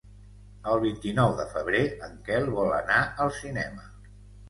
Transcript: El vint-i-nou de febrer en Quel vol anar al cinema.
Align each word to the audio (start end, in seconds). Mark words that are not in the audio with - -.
El 0.71 0.81
vint-i-nou 0.83 1.35
de 1.43 1.45
febrer 1.53 1.83
en 2.09 2.19
Quel 2.31 2.53
vol 2.59 2.75
anar 2.83 3.01
al 3.27 3.35
cinema. 3.45 3.91